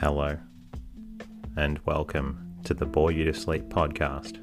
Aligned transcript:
Hello, 0.00 0.38
and 1.56 1.80
welcome 1.84 2.54
to 2.62 2.72
the 2.72 2.86
Bore 2.86 3.10
You 3.10 3.24
to 3.24 3.34
Sleep 3.34 3.64
podcast, 3.64 4.38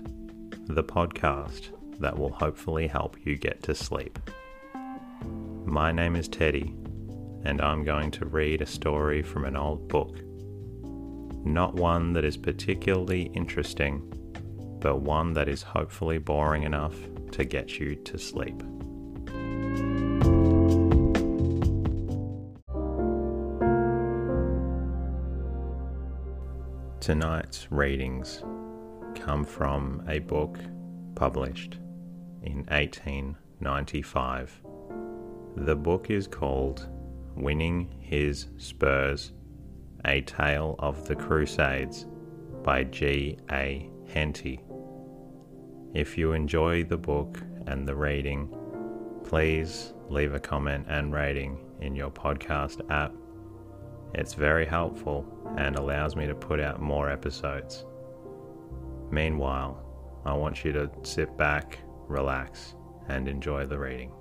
the 0.68 0.84
podcast 0.84 1.70
that 1.97 2.20
will 2.20 2.34
hopefully 2.34 2.88
help 2.88 3.16
you 3.23 3.38
get 3.38 3.63
to 3.63 3.73
sleep. 3.73 4.20
My 5.63 5.94
name 5.94 6.18
is 6.18 6.28
Teddy, 6.28 6.75
and 7.46 7.61
I'm 7.61 7.86
going 7.86 8.11
to 8.11 8.25
read 8.25 8.61
a 8.61 8.65
story 8.65 9.23
from 9.23 9.46
an 9.46 9.55
old 9.55 9.88
book. 9.88 10.18
Not 11.46 11.75
one 11.75 12.11
that 12.11 12.25
is 12.25 12.36
particularly 12.36 13.32
interesting, 13.33 14.01
but 14.82 15.04
one 15.04 15.32
that 15.36 15.47
is 15.47 15.61
hopefully 15.61 16.18
boring 16.18 16.64
enough 16.64 16.96
to 17.32 17.46
get 17.46 17.79
you 17.79 17.96
to 17.96 18.18
sleep. 18.18 18.61
Tonight's 27.05 27.71
readings 27.71 28.43
come 29.13 29.46
from 29.46 30.04
a 30.07 30.18
book 30.18 30.57
published 31.13 31.77
in 32.41 32.66
1895. 32.69 34.63
The 35.55 35.75
book 35.75 36.09
is 36.09 36.25
called 36.25 36.89
Winning 37.36 37.94
His 37.99 38.47
Spurs 38.58 39.33
A 40.05 40.22
Tale 40.22 40.77
of 40.80 41.08
the 41.08 41.16
Crusades 41.16 42.08
by 42.63 42.86
G. 42.86 43.38
A. 43.52 43.88
Henty. 44.11 44.61
If 45.94 46.17
you 46.17 46.31
enjoy 46.31 46.85
the 46.85 46.97
book 46.97 47.39
and 47.67 47.88
the 47.88 47.95
reading, 47.95 48.52
please 49.23 49.94
leave 50.09 50.33
a 50.33 50.39
comment 50.39 50.88
and 50.89 51.13
rating 51.13 51.59
in 51.81 51.95
your 51.95 52.09
podcast 52.09 52.81
app 52.89 53.13
it's 54.17 54.33
very 54.33 54.66
helpful 54.66 55.25
and 55.58 55.75
allows 55.75 56.16
me 56.16 56.25
to 56.25 56.33
put 56.33 56.61
out 56.61 56.81
more 56.81 57.09
episodes. 57.09 57.85
Meanwhile, 59.11 59.81
I 60.25 60.33
want 60.33 60.63
you 60.63 60.71
to 60.71 60.89
sit 61.03 61.38
back, 61.38 61.80
relax, 62.08 62.75
and 63.09 63.27
enjoy 63.27 63.66
the 63.66 63.77
reading. 63.77 64.11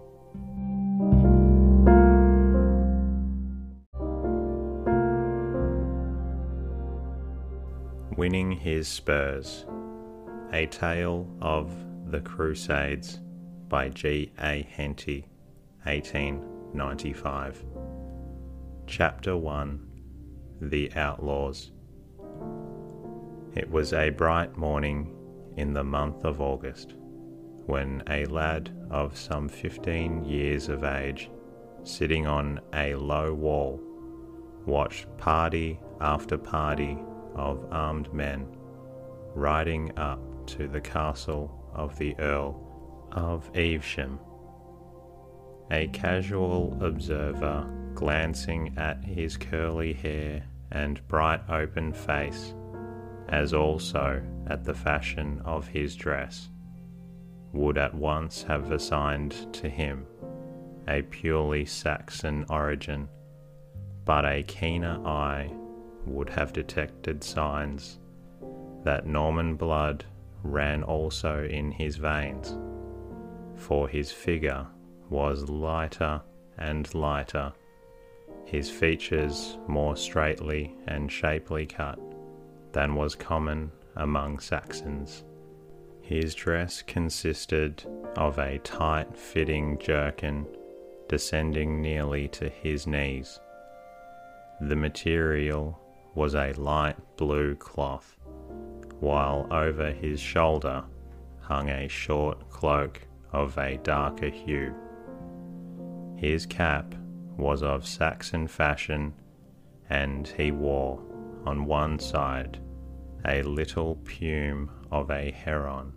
Winning 8.17 8.53
His 8.53 8.89
Spurs 8.89 9.65
A 10.53 10.67
Tale 10.67 11.28
of 11.41 11.72
the 12.11 12.20
Crusades 12.20 13.20
by 13.69 13.89
G. 13.91 14.33
A. 14.41 14.67
Henty, 14.70 15.27
1895. 15.84 17.73
Chapter 18.87 19.37
1 19.37 19.81
The 20.61 20.93
Outlaws 20.95 21.73
It 23.55 23.71
was 23.71 23.93
a 23.93 24.11
bright 24.11 24.57
morning 24.57 25.17
in 25.57 25.73
the 25.73 25.83
month 25.83 26.25
of 26.25 26.41
August 26.41 26.95
when 27.67 28.03
a 28.09 28.27
lad 28.27 28.71
of 28.91 29.17
some 29.17 29.49
fifteen 29.49 30.25
years 30.25 30.69
of 30.69 30.85
age, 30.85 31.31
sitting 31.83 32.27
on 32.27 32.61
a 32.75 32.95
low 32.95 33.33
wall, 33.33 33.81
watched 34.67 35.09
party 35.17 35.81
after 36.01 36.37
party 36.37 36.99
of 37.35 37.67
armed 37.73 38.12
men 38.12 38.47
riding 39.35 39.97
up 39.99 40.21
to 40.47 40.69
the 40.69 40.81
castle 40.81 41.71
of 41.75 41.97
the 41.99 42.15
Earl 42.19 43.09
of 43.12 43.51
Evesham. 43.55 44.21
A 45.70 45.89
casual 45.89 46.79
observer 46.83 47.67
glancing 47.95 48.75
at 48.77 49.03
his 49.05 49.37
curly 49.37 49.93
hair 49.93 50.45
and 50.71 51.06
bright 51.09 51.41
open 51.48 51.93
face, 51.93 52.55
as 53.29 53.55
also 53.55 54.22
at 54.47 54.65
the 54.65 54.75
fashion 54.75 55.41
of 55.44 55.69
his 55.69 55.97
dress, 55.97 56.50
would 57.53 57.78
at 57.78 57.94
once 57.94 58.43
have 58.43 58.72
assigned 58.72 59.53
to 59.55 59.69
him 59.69 60.06
a 60.88 61.03
purely 61.03 61.65
Saxon 61.65 62.44
origin, 62.50 63.09
but 64.05 64.25
a 64.27 64.43
keener 64.43 65.00
eye 65.06 65.50
would 66.05 66.28
have 66.28 66.53
detected 66.53 67.25
signs 67.25 67.99
that 68.83 69.06
Norman 69.06 69.56
blood 69.56 70.05
ran 70.43 70.83
also 70.83 71.44
in 71.44 71.71
his 71.71 71.97
veins, 71.97 72.55
for 73.56 73.88
his 73.88 74.12
figure 74.12 74.67
was 75.14 75.48
lighter 75.48 76.20
and 76.58 76.92
lighter 76.92 77.52
his 78.44 78.69
features 78.69 79.58
more 79.69 79.97
straightly 79.97 80.75
and 80.88 81.10
shapely 81.10 81.64
cut 81.66 82.00
than 82.72 82.97
was 82.97 83.14
common 83.14 83.70
among 83.94 84.41
Saxons. 84.41 85.22
His 86.02 86.34
dress 86.34 86.82
consisted 86.82 87.84
of 88.16 88.38
a 88.38 88.58
tight 88.58 89.16
fitting 89.16 89.78
jerkin 89.78 90.47
descending 91.08 91.81
nearly 91.81 92.26
to 92.28 92.48
his 92.48 92.84
knees. 92.84 93.38
The 94.60 94.76
material 94.76 95.81
was 96.16 96.34
a 96.34 96.52
light 96.54 96.96
blue 97.16 97.54
cloth, 97.54 98.16
while 98.98 99.46
over 99.52 99.92
his 99.92 100.19
shoulder 100.19 100.82
hung 101.41 101.70
a 101.70 101.86
short 101.86 102.50
cloak 102.50 103.00
of 103.32 103.56
a 103.58 103.78
darker 103.78 104.31
hue. 104.31 104.75
His 106.25 106.47
cap 106.47 106.95
was 107.37 107.62
of 107.62 107.87
Saxon 107.87 108.47
fashion, 108.47 109.12
and 109.91 110.27
he 110.27 110.53
wore 110.53 110.99
on 111.45 111.67
one 111.67 111.99
side 111.99 112.59
a 113.27 113.43
little 113.43 113.97
plume 113.97 114.71
of 114.91 115.11
a 115.11 115.31
heron. 115.31 115.93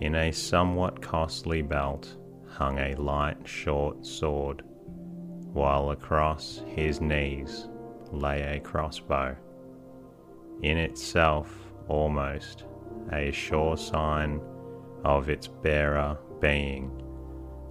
In 0.00 0.14
a 0.14 0.30
somewhat 0.30 1.02
costly 1.02 1.60
belt 1.60 2.16
hung 2.46 2.78
a 2.78 2.94
light 2.94 3.48
short 3.48 4.06
sword, 4.06 4.62
while 5.52 5.90
across 5.90 6.62
his 6.64 7.00
knees 7.00 7.66
lay 8.12 8.42
a 8.42 8.60
crossbow. 8.60 9.36
In 10.62 10.78
itself, 10.78 11.52
almost, 11.88 12.64
a 13.10 13.32
sure 13.32 13.76
sign 13.76 14.40
of 15.04 15.28
its 15.28 15.48
bearer 15.48 16.16
being 16.40 16.92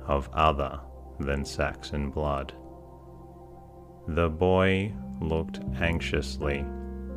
of 0.06 0.30
other 0.34 0.82
than 1.20 1.46
Saxon 1.46 2.10
blood. 2.10 2.54
The 4.08 4.30
boy 4.30 4.94
looked 5.20 5.60
anxiously 5.82 6.66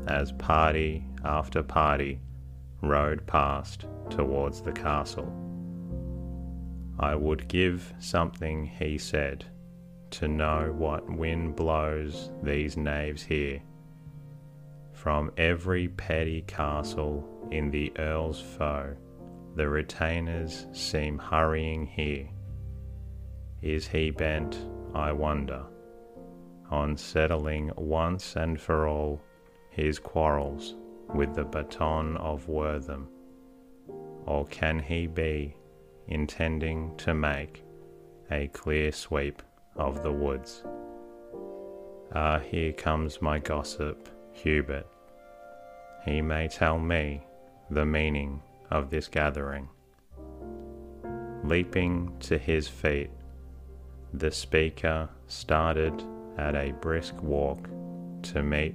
as 0.09 0.33
party 0.33 1.05
after 1.25 1.63
party 1.63 2.21
rode 2.83 3.27
past 3.27 3.85
towards 4.09 4.63
the 4.63 4.73
castle. 4.73 5.33
I 6.99 7.15
would 7.15 7.49
give 7.49 7.95
something, 7.99 8.67
he 8.67 8.99
said, 8.99 9.45
to 10.11 10.29
know 10.29 10.75
what 10.77 11.09
wind 11.09 11.57
blows 11.57 12.31
these 12.43 12.77
knaves 12.77 13.23
here. 13.23 13.63
From 14.93 15.31
every 15.37 15.89
petty 15.89 16.43
castle 16.43 17.25
in 17.51 17.71
the 17.71 17.93
Earl's 17.99 18.41
foe, 18.41 18.97
the 19.55 19.69
retainers 19.69 20.67
seem 20.73 21.19
hurrying 21.19 21.87
here 21.87 22.29
is 23.63 23.87
he 23.87 24.11
bent, 24.11 24.57
I 24.95 25.13
wonder, 25.13 25.63
on 26.71 26.97
settling 26.97 27.71
once 27.77 28.37
and 28.37 28.61
for 28.61 28.87
all 28.89 29.21
his 29.71 29.99
quarrels 29.99 30.77
with 31.15 31.35
the 31.35 31.45
baton 31.45 32.17
of 32.17 32.49
Wortham? 32.49 33.09
Or 34.27 34.47
can 34.47 34.79
he 34.79 35.07
be 35.07 35.57
intending 36.07 36.97
to 36.99 37.15
make 37.15 37.65
a 38.31 38.49
clear 38.49 38.93
sweep 38.93 39.43
of 39.77 40.03
the 40.03 40.13
woods? 40.13 40.65
Ah, 42.13 42.39
here 42.39 42.73
comes 42.73 43.23
my 43.23 43.39
gossip, 43.39 44.09
Hubert. 44.33 44.87
He 46.05 46.23
may 46.23 46.49
tell 46.49 46.79
me 46.79 47.23
the 47.71 47.87
meaning 47.87 48.43
of 48.71 48.91
this 48.91 49.07
gathering. 49.09 49.69
Leaping 51.45 52.13
to 52.21 52.37
his 52.37 52.69
feet, 52.69 53.11
the 54.13 54.31
speaker 54.31 55.09
started 55.29 56.03
at 56.37 56.57
a 56.57 56.73
brisk 56.81 57.23
walk 57.23 57.69
to 58.23 58.43
meet 58.43 58.75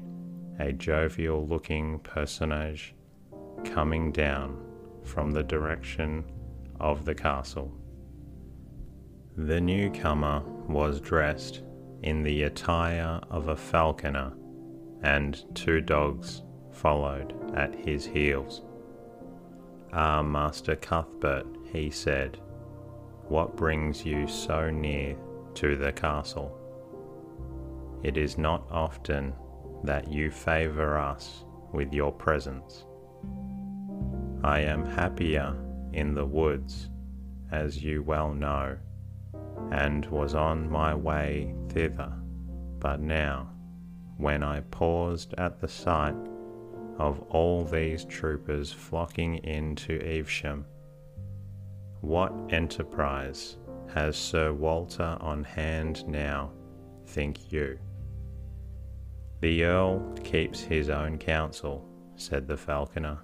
a 0.60 0.72
jovial 0.72 1.46
looking 1.46 2.00
personage 2.00 2.96
coming 3.66 4.12
down 4.12 4.58
from 5.04 5.32
the 5.32 5.44
direction 5.44 6.24
of 6.80 7.06
the 7.06 7.14
castle. 7.14 7.72
The 9.36 9.60
newcomer 9.60 10.42
was 10.68 11.02
dressed 11.02 11.64
in 12.04 12.24
the 12.24 12.44
attire 12.44 13.20
of 13.30 13.50
a 13.50 13.56
falconer, 13.56 14.34
and 15.04 15.44
two 15.54 15.82
dogs 15.82 16.44
followed 16.72 17.34
at 17.56 17.76
his 17.76 18.06
heels. 18.06 18.62
Ah, 19.92 20.22
Master 20.22 20.76
Cuthbert, 20.76 21.46
he 21.72 21.90
said, 21.90 22.40
what 23.28 23.56
brings 23.56 24.06
you 24.06 24.28
so 24.28 24.70
near 24.70 25.16
to 25.56 25.75
the 25.75 25.92
castle? 25.92 26.57
It 28.04 28.18
is 28.18 28.38
not 28.38 28.68
often 28.69 29.34
that 29.84 30.12
you 30.12 30.31
favour 30.31 30.98
us 30.98 31.44
with 31.72 31.94
your 31.94 32.12
presence. 32.12 32.86
I 34.44 34.60
am 34.60 34.86
happier 34.86 35.56
in 35.94 36.13
the 36.13 36.25
woods, 36.25 36.90
as 37.52 37.84
you 37.84 38.04
well 38.04 38.34
know, 38.34 38.78
and 39.72 40.06
was 40.07 40.36
on 40.36 40.69
my 40.69 40.94
way 40.94 41.56
thither. 41.69 42.13
But 42.80 43.00
now, 43.00 43.50
when 44.18 44.44
I 44.44 44.60
paused 44.72 45.34
at 45.38 45.60
the 45.60 45.68
sight 45.68 46.16
of 46.98 47.19
all 47.30 47.66
these 47.66 48.06
troopers 48.06 48.72
flocking 48.72 49.38
into 49.44 50.00
Evesham, 50.01 50.66
what 52.01 52.31
enterprise 52.50 53.58
has 53.94 54.16
Sir 54.16 54.54
Walter 54.54 55.18
on 55.20 55.44
hand 55.44 56.08
now, 56.08 56.52
think 57.06 57.52
you? 57.52 57.80
The 59.42 59.64
Earl 59.64 60.14
keeps 60.24 60.62
his 60.62 60.90
own 60.90 61.18
counsel, 61.18 61.88
said 62.16 62.48
the 62.48 62.58
falconer, 62.58 63.20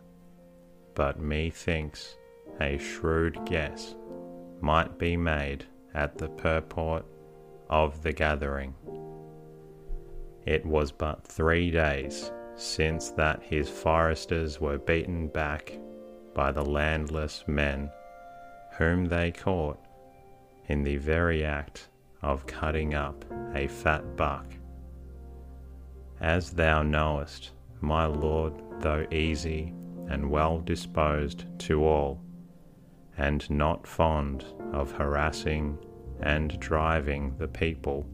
but 0.96 1.20
methinks 1.20 2.16
a 2.60 2.78
shrewd 2.78 3.40
guess 3.46 3.96
might 4.60 5.00
be 5.00 5.18
made 5.18 5.66
at 5.94 6.18
the 6.18 6.30
purport 6.30 7.06
of 7.70 8.04
the 8.04 8.14
gathering. 8.14 8.76
It 10.46 10.66
was 10.66 10.92
but 10.92 11.24
three 11.24 11.72
days 11.72 12.32
since 12.56 13.10
that 13.12 13.42
his 13.42 13.70
foresters 13.70 14.60
were 14.60 14.78
beaten 14.78 15.28
back 15.28 15.78
by 16.34 16.52
the 16.52 16.64
landless 16.64 17.44
men 17.48 17.90
whom 18.78 19.06
they 19.06 19.32
caught 19.32 19.80
in 20.68 20.84
the 20.84 20.98
very 20.98 21.44
act 21.44 21.90
of 22.22 22.46
cutting 22.46 22.94
up 22.94 23.26
a 23.56 23.68
fat 23.68 24.16
buck. 24.16 24.46
As 26.20 26.52
thou 26.52 26.84
knowest, 26.84 27.52
my 27.80 28.06
lord, 28.06 28.54
though 28.80 29.06
easy 29.12 29.74
and 30.08 30.30
well 30.30 30.60
disposed 30.60 31.46
to 31.60 31.84
all, 31.84 32.22
and 33.18 33.50
not 33.50 33.88
fond 33.88 34.46
of 34.74 34.92
harassing 34.92 35.78
and 36.22 36.60
driving 36.60 37.36
the 37.38 37.48
people, 37.48 38.06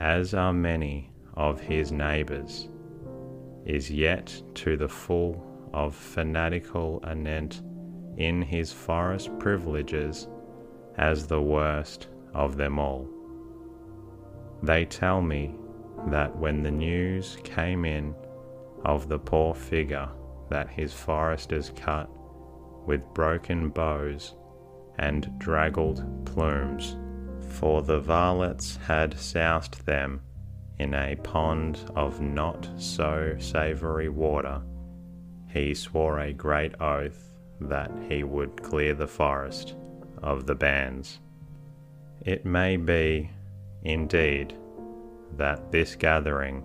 as 0.00 0.34
are 0.34 0.52
many 0.52 1.10
of 1.34 1.60
his 1.60 1.92
neighbours, 1.92 2.68
is 3.64 3.90
yet 3.90 4.42
to 4.54 4.76
the 4.76 4.88
full 4.88 5.44
of 5.72 5.94
fanatical 5.94 7.02
anent 7.06 7.62
in 8.16 8.40
his 8.40 8.72
forest 8.72 9.30
privileges 9.38 10.28
as 10.98 11.26
the 11.26 11.40
worst 11.40 12.08
of 12.32 12.56
them 12.56 12.78
all. 12.78 13.08
They 14.62 14.84
tell 14.84 15.20
me 15.20 15.54
that 16.08 16.36
when 16.36 16.62
the 16.62 16.70
news 16.70 17.38
came 17.44 17.84
in 17.84 18.14
of 18.84 19.08
the 19.08 19.18
poor 19.18 19.54
figure 19.54 20.08
that 20.50 20.68
his 20.68 20.92
foresters 20.92 21.72
cut 21.76 22.08
with 22.86 23.02
broken 23.14 23.70
bows 23.70 24.34
and 24.98 25.30
draggled 25.38 26.04
plumes, 26.26 26.96
for 27.48 27.82
the 27.82 28.00
varlets 28.00 28.76
had 28.78 29.18
soused 29.18 29.84
them 29.86 30.20
in 30.78 30.94
a 30.94 31.16
pond 31.16 31.78
of 31.94 32.20
not 32.20 32.68
so 32.76 33.34
savoury 33.38 34.08
water, 34.08 34.60
he 35.48 35.72
swore 35.72 36.20
a 36.20 36.32
great 36.32 36.80
oath 36.80 37.32
that 37.60 37.90
he 38.08 38.24
would 38.24 38.60
clear 38.62 38.92
the 38.94 39.06
forest 39.06 39.76
of 40.24 40.46
the 40.46 40.56
bands. 40.56 41.20
It 42.22 42.44
may 42.44 42.76
be, 42.76 43.30
indeed, 43.84 44.54
that 45.36 45.70
this 45.70 45.94
gathering 45.94 46.64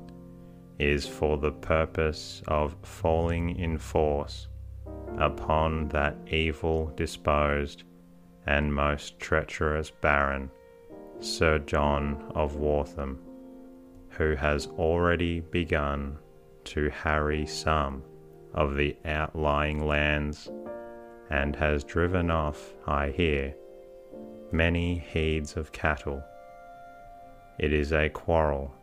is 0.80 1.06
for 1.06 1.38
the 1.38 1.52
purpose 1.52 2.42
of 2.48 2.76
falling 2.82 3.60
in 3.60 3.78
force 3.78 4.48
upon 5.20 5.90
that 5.90 6.16
evil 6.32 6.92
disposed 6.96 7.84
and 8.48 8.74
most 8.74 9.20
treacherous 9.20 9.92
Baron, 9.92 10.50
Sir 11.20 11.60
John 11.60 12.32
of 12.34 12.56
Waltham 12.56 13.20
who 14.20 14.36
has 14.36 14.68
already 14.68 15.40
begun 15.40 16.18
to 16.66 16.90
harry 16.90 17.46
some 17.46 18.04
of 18.54 18.76
the 18.76 18.96
outlying 19.06 19.86
lands 19.86 20.50
and 21.30 21.56
has 21.56 21.84
driven 21.84 22.32
off, 22.32 22.74
I 22.88 23.10
hear, 23.10 23.54
many 24.52 24.98
heads 24.98 25.56
of 25.58 25.72
cattle. 25.72 26.24
It 27.60 27.72
is 27.74 27.94
a 27.94 28.10
quarrel 28.10 28.74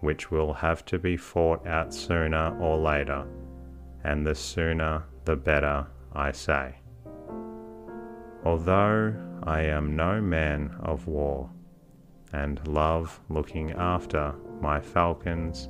which 0.00 0.30
will 0.30 0.52
have 0.52 0.84
to 0.86 0.98
be 0.98 1.16
fought 1.16 1.66
out 1.66 1.94
sooner 1.94 2.58
or 2.60 2.76
later, 2.76 3.24
and 4.02 4.26
the 4.26 4.34
sooner 4.34 5.04
the 5.24 5.36
better, 5.36 5.86
I 6.12 6.32
say. 6.32 6.74
Although 8.44 9.14
I 9.44 9.62
am 9.62 9.94
no 9.94 10.20
man 10.20 10.76
of 10.80 11.06
war, 11.06 11.50
and 12.32 12.66
love 12.66 13.20
looking 13.28 13.70
after 13.72 14.34
my 14.60 14.80
falcons 14.80 15.68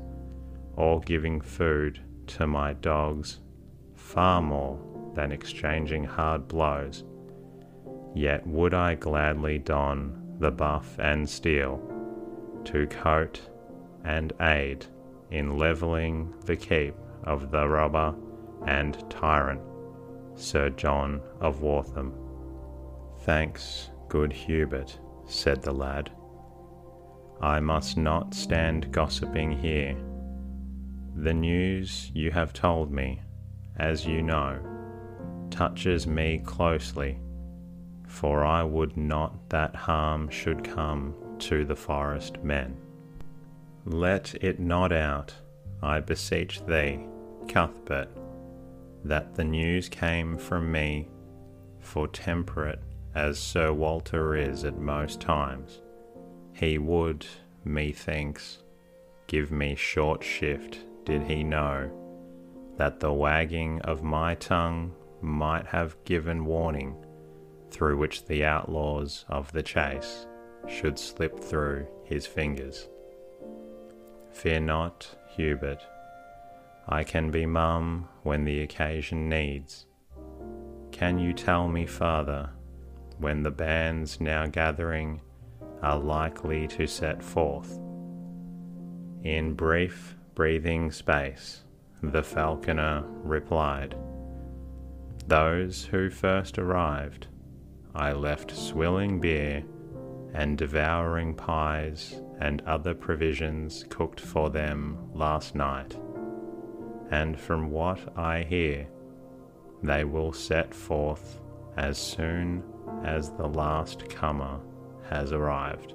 or 0.76 1.00
giving 1.00 1.40
food 1.40 2.00
to 2.28 2.46
my 2.46 2.72
dogs 2.72 3.40
far 3.94 4.40
more 4.40 4.91
than 5.14 5.32
exchanging 5.32 6.04
hard 6.04 6.48
blows, 6.48 7.04
yet 8.14 8.46
would 8.46 8.74
I 8.74 8.94
gladly 8.94 9.58
don 9.58 10.36
the 10.38 10.50
buff 10.50 10.98
and 10.98 11.28
steel 11.28 11.80
to 12.64 12.86
coat 12.86 13.40
and 14.04 14.32
aid 14.40 14.86
in 15.30 15.56
levelling 15.56 16.34
the 16.44 16.56
keep 16.56 16.94
of 17.24 17.50
the 17.50 17.68
robber 17.68 18.14
and 18.66 19.02
tyrant, 19.10 19.60
Sir 20.34 20.70
John 20.70 21.20
of 21.40 21.62
Waltham. 21.62 22.14
Thanks, 23.20 23.90
good 24.08 24.32
Hubert, 24.32 24.98
said 25.26 25.62
the 25.62 25.72
lad. 25.72 26.10
I 27.40 27.60
must 27.60 27.96
not 27.96 28.34
stand 28.34 28.92
gossiping 28.92 29.50
here. 29.50 29.96
The 31.16 31.34
news 31.34 32.10
you 32.14 32.30
have 32.30 32.52
told 32.52 32.92
me, 32.92 33.20
as 33.76 34.06
you 34.06 34.22
know, 34.22 34.60
touches 35.52 36.06
me 36.06 36.40
closely, 36.44 37.20
for 38.08 38.44
I 38.44 38.64
would 38.64 38.96
not 38.96 39.48
that 39.50 39.76
harm 39.76 40.28
should 40.28 40.64
come 40.64 41.14
to 41.38 41.64
the 41.64 41.76
forest 41.76 42.42
men. 42.42 42.76
Let 43.84 44.34
it 44.42 44.58
not 44.58 44.92
out, 44.92 45.34
I 45.82 46.00
beseech 46.00 46.64
thee, 46.66 47.06
Cuthbert, 47.48 48.08
that 49.04 49.34
the 49.34 49.44
news 49.44 49.88
came 49.88 50.36
from 50.38 50.72
me, 50.72 51.08
for 51.78 52.08
temperate 52.08 52.82
as 53.14 53.38
Sir 53.38 53.72
Walter 53.72 54.34
is 54.34 54.64
at 54.64 54.78
most 54.78 55.20
times 55.20 55.80
he 56.52 56.78
would, 56.78 57.26
methinks, 57.64 58.58
give 59.26 59.50
me 59.50 59.74
short 59.74 60.22
shift 60.22 60.78
did 61.04 61.22
he 61.22 61.42
know 61.42 61.90
that 62.76 63.00
the 63.00 63.12
wagging 63.12 63.80
of 63.82 64.02
my 64.02 64.34
tongue 64.36 64.94
might 65.22 65.66
have 65.66 65.96
given 66.04 66.44
warning 66.44 66.96
through 67.70 67.96
which 67.96 68.26
the 68.26 68.44
outlaws 68.44 69.24
of 69.28 69.50
the 69.52 69.62
chase 69.62 70.26
should 70.68 70.98
slip 70.98 71.40
through 71.40 71.86
his 72.04 72.26
fingers. 72.26 72.88
Fear 74.30 74.60
not, 74.60 75.16
Hubert, 75.36 75.82
I 76.88 77.04
can 77.04 77.30
be 77.30 77.46
mum 77.46 78.08
when 78.22 78.44
the 78.44 78.60
occasion 78.62 79.28
needs. 79.28 79.86
Can 80.90 81.18
you 81.18 81.32
tell 81.32 81.68
me, 81.68 81.86
Father, 81.86 82.50
when 83.18 83.42
the 83.42 83.50
bands 83.50 84.20
now 84.20 84.46
gathering 84.46 85.20
are 85.82 85.98
likely 85.98 86.66
to 86.68 86.86
set 86.86 87.22
forth. 87.22 87.78
In 89.22 89.54
brief 89.54 90.16
breathing 90.34 90.90
space, 90.90 91.62
the 92.02 92.22
falconer 92.22 93.04
replied, 93.06 93.96
Those 95.32 95.86
who 95.86 96.10
first 96.10 96.58
arrived, 96.58 97.28
I 97.94 98.12
left 98.12 98.54
swilling 98.54 99.18
beer 99.18 99.64
and 100.34 100.58
devouring 100.58 101.32
pies 101.32 102.20
and 102.38 102.60
other 102.66 102.92
provisions 102.92 103.86
cooked 103.88 104.20
for 104.20 104.50
them 104.50 104.98
last 105.14 105.54
night. 105.54 105.96
And 107.10 107.40
from 107.40 107.70
what 107.70 108.14
I 108.14 108.42
hear, 108.42 108.86
they 109.82 110.04
will 110.04 110.34
set 110.34 110.74
forth 110.74 111.40
as 111.78 111.96
soon 111.96 112.62
as 113.02 113.30
the 113.30 113.48
last 113.48 114.10
comer 114.10 114.60
has 115.08 115.32
arrived. 115.32 115.94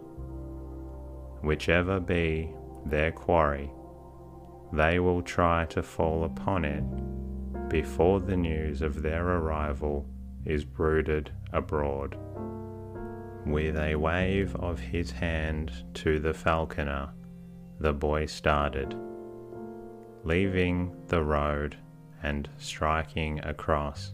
Whichever 1.43 1.99
be 1.99 2.55
their 2.87 3.11
quarry, 3.11 3.71
they 4.73 4.97
will 4.97 5.21
try 5.21 5.65
to 5.65 5.83
fall 5.83 6.23
upon 6.23 6.65
it 6.65 6.83
before 7.69 8.19
the 8.19 8.37
news 8.37 8.81
of 8.81 9.01
their 9.01 9.27
arrival 9.27 10.05
is 10.45 10.63
bruited 10.63 11.31
abroad. 11.53 12.17
With 13.45 13.77
a 13.77 13.95
wave 13.95 14.55
of 14.55 14.79
his 14.79 15.11
hand 15.11 15.71
to 15.95 16.19
the 16.19 16.33
falconer, 16.33 17.09
the 17.79 17.93
boy 17.93 18.25
started, 18.25 18.95
leaving 20.23 20.95
the 21.07 21.23
road 21.23 21.77
and 22.23 22.49
striking 22.57 23.39
across 23.45 24.13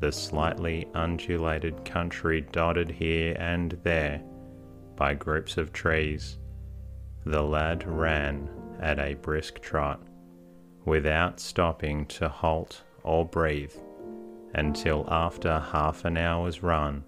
the 0.00 0.12
slightly 0.12 0.88
undulated 0.94 1.84
country 1.84 2.40
dotted 2.40 2.90
here 2.90 3.36
and 3.38 3.78
there 3.82 4.20
by 4.96 5.14
groups 5.14 5.56
of 5.56 5.72
trees, 5.72 6.38
the 7.24 7.42
lad 7.42 7.86
ran 7.86 8.48
at 8.80 8.98
a 8.98 9.14
brisk 9.14 9.60
trot, 9.60 10.02
without 10.84 11.40
stopping 11.40 12.06
to 12.06 12.28
halt 12.28 12.82
or 13.02 13.24
breathe, 13.24 13.74
until 14.54 15.06
after 15.08 15.58
half 15.58 16.04
an 16.04 16.16
hour's 16.16 16.62
run 16.62 17.04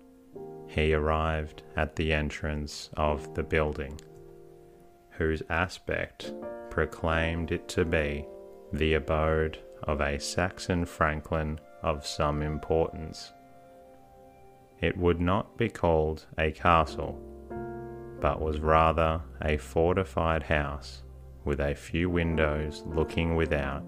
he 0.67 0.93
arrived 0.93 1.63
at 1.77 1.95
the 1.97 2.13
entrance 2.13 2.91
of 2.97 3.35
the 3.35 3.43
building, 3.43 4.01
whose 5.11 5.43
aspect 5.49 6.33
proclaimed 6.71 7.53
it 7.53 7.69
to 7.69 7.85
be 7.85 8.27
the 8.73 8.95
abode 8.95 9.59
of 9.85 10.01
a 10.01 10.19
Saxon 10.19 10.85
franklin 10.85 11.61
of 11.83 12.07
some 12.07 12.43
importance. 12.43 13.33
It 14.81 14.97
would 14.97 15.21
not 15.21 15.57
be 15.57 15.69
called 15.69 16.27
a 16.37 16.51
castle, 16.51 17.21
but 18.21 18.41
was 18.41 18.59
rather 18.59 19.21
a 19.43 19.57
fortified 19.59 20.43
house 20.43 21.03
with 21.45 21.61
a 21.61 21.75
few 21.75 22.09
windows 22.09 22.83
looking 22.87 23.37
without, 23.37 23.83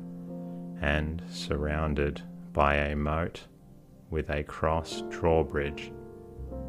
and 0.81 1.23
surrounded 1.31 2.23
by 2.53 2.77
a 2.77 2.97
moat 2.97 3.47
with 4.11 4.31
a 4.31 4.43
cross 4.45 5.03
drawbridge, 5.11 5.93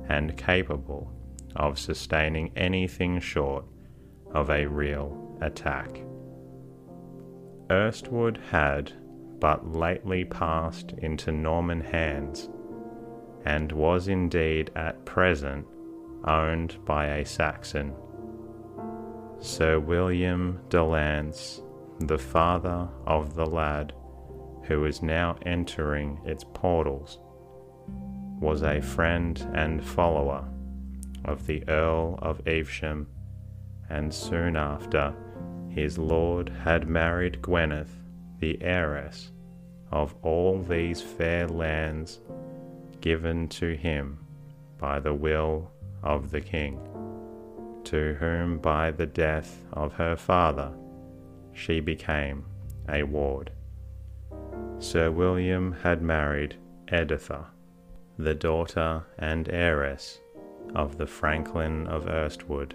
and 0.10 0.38
capable 0.38 1.12
of 1.56 1.77
sustaining 1.77 2.51
anything 2.56 3.20
short 3.20 3.65
of 4.34 4.50
a 4.50 4.65
real 4.65 5.38
attack. 5.41 6.01
Erstwood 7.70 8.38
had 8.50 8.94
but 9.39 9.75
lately 9.75 10.25
passed 10.25 10.94
into 10.98 11.32
Norman 11.32 11.82
hands, 11.82 12.50
and 13.46 13.72
was 13.72 14.08
indeed 14.08 14.72
at 14.75 15.06
present 15.06 15.65
owned 16.25 16.77
by 16.86 17.06
a 17.08 17.25
Saxon. 17.25 17.94
Sir 19.39 19.79
William 19.79 20.60
de 20.70 20.84
Lance, 20.84 21.62
the 22.00 22.17
father 22.17 22.89
of 23.06 23.36
the 23.36 23.46
lad 23.46 23.94
who 24.63 24.86
is 24.86 25.01
now 25.01 25.38
entering 25.46 26.20
its 26.25 26.44
portals, 26.53 27.20
was 28.39 28.63
a 28.63 28.82
friend 28.82 29.48
and 29.53 29.84
follower 29.84 30.44
of 31.24 31.46
the 31.46 31.63
Earl 31.70 32.17
of 32.22 32.41
Evesham, 32.48 33.08
and 33.89 34.13
soon 34.13 34.56
after 34.56 35.13
his 35.70 35.98
lord 35.98 36.50
had 36.50 36.89
married 36.89 37.41
Gwyneth, 37.41 37.91
the 38.39 38.62
heiress 38.62 39.32
of 39.91 40.15
all 40.24 40.62
these 40.62 41.01
fair 41.01 41.48
lands 41.48 42.20
given 43.01 43.48
to 43.50 43.75
him 43.75 44.17
by 44.79 45.00
the 45.00 45.13
will 45.13 45.72
of 46.03 46.32
the 46.32 46.41
king, 46.41 46.79
to 47.88 48.15
whom 48.15 48.58
by 48.58 48.91
the 48.91 49.06
death 49.06 49.63
of 49.72 49.94
her 49.94 50.17
father 50.17 50.74
she 51.53 51.79
became 51.79 52.46
a 52.89 53.01
ward. 53.01 53.50
Sir 54.77 55.10
William 55.10 55.72
had 55.72 56.01
married 56.01 56.56
Editha, 56.89 57.46
the 58.20 58.36
daughter 58.36 59.06
and 59.17 59.48
heiress 59.48 60.20
of 60.75 60.98
the 60.98 61.08
Franklin 61.08 61.88
of 61.88 62.08
Erstwood, 62.08 62.74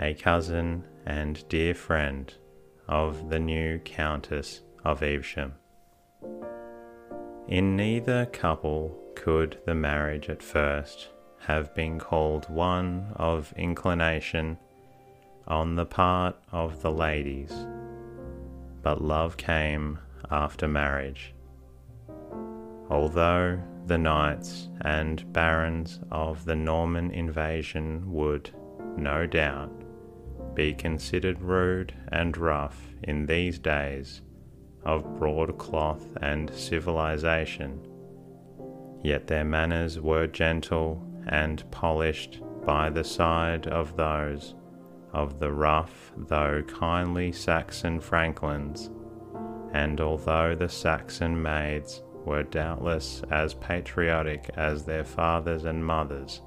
a 0.00 0.14
cousin 0.14 0.84
and 1.06 1.48
dear 1.48 1.72
friend 1.72 2.34
of 2.88 3.30
the 3.30 3.38
new 3.38 3.78
Countess 3.78 4.62
of 4.84 5.00
Evesham. 5.00 5.54
In 7.46 7.76
neither 7.76 8.26
couple 8.26 8.98
could 9.14 9.58
the 9.64 9.76
marriage 9.76 10.28
at 10.28 10.42
first 10.42 11.10
have 11.40 11.74
been 11.74 11.98
called 11.98 12.48
one 12.48 13.12
of 13.16 13.52
inclination 13.56 14.58
on 15.46 15.76
the 15.76 15.86
part 15.86 16.36
of 16.52 16.82
the 16.82 16.90
ladies, 16.90 17.52
but 18.82 19.02
love 19.02 19.36
came 19.36 19.98
after 20.30 20.68
marriage. 20.68 21.34
Although 22.90 23.60
the 23.86 23.98
knights 23.98 24.68
and 24.82 25.32
barons 25.32 26.00
of 26.10 26.44
the 26.44 26.56
Norman 26.56 27.10
invasion 27.10 28.12
would, 28.12 28.50
no 28.96 29.26
doubt, 29.26 29.72
be 30.54 30.74
considered 30.74 31.40
rude 31.40 31.94
and 32.08 32.36
rough 32.36 32.78
in 33.04 33.26
these 33.26 33.58
days 33.58 34.20
of 34.84 35.18
broadcloth 35.18 36.04
and 36.20 36.52
civilization, 36.54 37.80
yet 39.02 39.26
their 39.26 39.44
manners 39.44 40.00
were 40.00 40.26
gentle 40.26 41.07
and 41.28 41.68
polished 41.70 42.40
by 42.64 42.90
the 42.90 43.04
side 43.04 43.66
of 43.66 43.96
those 43.96 44.54
of 45.12 45.38
the 45.40 45.52
rough 45.52 46.12
though 46.16 46.62
kindly 46.62 47.32
Saxon 47.32 48.00
franklins, 48.00 48.90
and 49.72 50.00
although 50.00 50.54
the 50.54 50.68
Saxon 50.68 51.40
maids 51.40 52.02
were 52.24 52.42
doubtless 52.42 53.22
as 53.30 53.54
patriotic 53.54 54.50
as 54.56 54.84
their 54.84 55.04
fathers 55.04 55.64
and 55.64 55.84
mothers, 55.84 56.42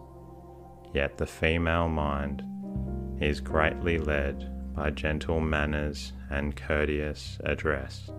yet 0.94 1.18
the 1.18 1.26
female 1.26 1.90
mind 1.90 2.44
is 3.20 3.40
greatly 3.40 3.98
led 3.98 4.48
by 4.76 4.90
gentle 4.90 5.40
manners 5.40 6.14
and 6.30 6.56
courteous 6.56 7.40
address. 7.44 8.10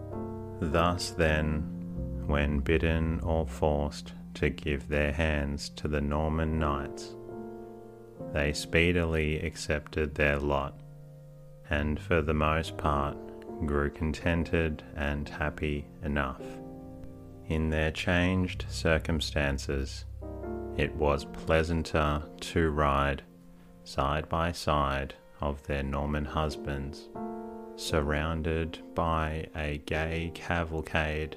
Thus, 0.61 1.11
then, 1.11 2.25
when 2.27 2.61
bidden 2.61 3.21
or 3.21 3.47
forced 3.47 4.13
to 4.35 4.49
give 4.51 4.89
their 4.89 5.13
hands 5.13 5.69
to 5.71 5.89
the 5.89 6.01
Norman 6.01 6.59
knights, 6.59 7.15
they 8.33 8.53
speedily 8.53 9.41
accepted 9.41 10.15
their 10.15 10.39
lot, 10.39 10.81
and 11.69 12.01
for 12.01 12.23
the 12.23 12.35
most 12.35 12.77
part 12.77 13.17
grew 13.67 13.91
contented 13.91 14.83
and 14.97 15.29
happy 15.29 15.87
enough. 16.03 16.43
In 17.47 17.71
their 17.71 17.91
changed 17.91 18.65
circumstances, 18.69 20.05
it 20.77 20.95
was 20.97 21.25
pleasanter 21.27 22.23
to 22.41 22.71
ride 22.71 23.23
side 23.85 24.29
by 24.29 24.53
side 24.53 25.15
of 25.41 25.63
their 25.67 25.83
Norman 25.83 26.25
husbands, 26.25 27.09
surrounded 27.77 28.79
by 28.95 29.47
a 29.57 29.79
gay 29.87 30.31
cavalcade 30.35 31.37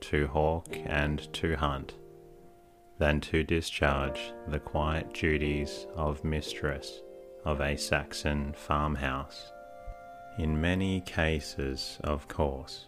to 0.00 0.26
hawk 0.26 0.68
and 0.84 1.32
to 1.32 1.56
hunt, 1.56 1.94
than 2.98 3.20
to 3.20 3.42
discharge 3.42 4.32
the 4.48 4.58
quiet 4.58 5.12
duties 5.12 5.86
of 5.94 6.24
mistress 6.24 7.02
of 7.44 7.60
a 7.60 7.76
Saxon 7.76 8.54
farmhouse. 8.56 9.52
In 10.38 10.60
many 10.60 11.00
cases, 11.02 11.98
of 12.04 12.28
course, 12.28 12.86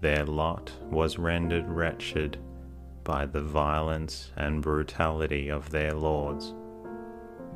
their 0.00 0.24
lot 0.24 0.72
was 0.90 1.18
rendered 1.18 1.68
wretched 1.68 2.38
by 3.04 3.26
the 3.26 3.42
violence 3.42 4.32
and 4.36 4.62
brutality 4.62 5.48
of 5.48 5.70
their 5.70 5.92
lords 5.92 6.54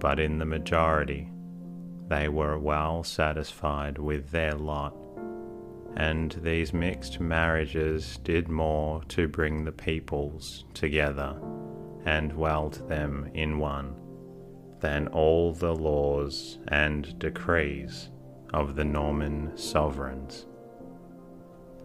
but 0.00 0.18
in 0.18 0.38
the 0.38 0.46
majority, 0.46 1.30
they 2.08 2.28
were 2.28 2.58
well 2.58 3.04
satisfied 3.04 3.98
with 3.98 4.30
their 4.30 4.54
lot, 4.54 4.94
and 5.96 6.32
these 6.42 6.72
mixed 6.72 7.20
marriages 7.20 8.18
did 8.18 8.48
more 8.48 9.02
to 9.04 9.28
bring 9.28 9.64
the 9.64 9.72
peoples 9.72 10.64
together 10.74 11.36
and 12.04 12.32
weld 12.32 12.88
them 12.88 13.30
in 13.34 13.58
one 13.58 13.94
than 14.80 15.08
all 15.08 15.52
the 15.52 15.74
laws 15.74 16.58
and 16.68 17.18
decrees 17.18 18.08
of 18.54 18.76
the 18.76 18.84
Norman 18.84 19.56
sovereigns. 19.56 20.46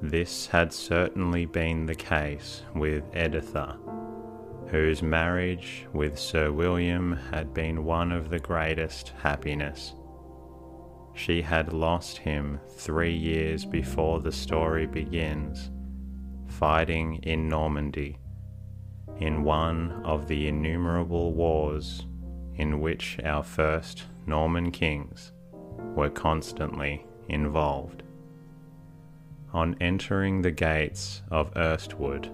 This 0.01 0.47
had 0.47 0.71
certainly 0.71 1.45
been 1.45 1.85
the 1.85 1.95
case 1.95 2.63
with 2.73 3.03
Editha 3.13 3.77
whose 4.67 5.03
marriage 5.03 5.85
with 5.93 6.17
Sir 6.17 6.51
William 6.51 7.13
had 7.31 7.53
been 7.53 7.85
one 7.85 8.11
of 8.11 8.29
the 8.29 8.39
greatest 8.39 9.13
happiness. 9.21 9.93
She 11.15 11.41
had 11.41 11.71
lost 11.71 12.17
him 12.17 12.59
three 12.67 13.15
years 13.15 13.63
before 13.63 14.19
the 14.19 14.33
story 14.33 14.85
begins, 14.85 15.71
fighting 16.47 17.15
in 17.23 17.47
Normandy, 17.47 18.17
in 19.17 19.43
one 19.43 19.91
of 20.03 20.27
the 20.27 20.47
innumerable 20.47 21.33
wars 21.33 22.05
in 22.55 22.81
which 22.81 23.17
our 23.23 23.43
first 23.43 24.03
Norman 24.27 24.71
kings 24.71 25.31
were 25.95 26.09
constantly 26.09 27.05
involved. 27.29 28.03
On 29.53 29.75
entering 29.79 30.41
the 30.41 30.51
gates 30.51 31.21
of 31.31 31.53
Erstwood, 31.55 32.29